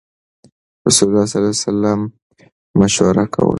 [0.87, 1.99] رسول الله صلی الله عليه وسلم
[2.79, 3.49] مشوره کوله.